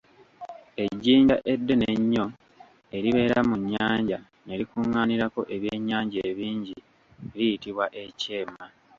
Ejjinja 0.83 1.35
eddene 1.53 1.85
ennyo 1.95 2.25
eribeera 2.97 3.39
mu 3.49 3.55
nnyanja 3.61 4.19
ne 4.45 4.53
likuŋaanirako 4.59 5.41
ebyennyanja 5.55 6.19
ebingi 6.29 6.75
liyitibwa 7.33 7.85
ekyema. 8.03 8.63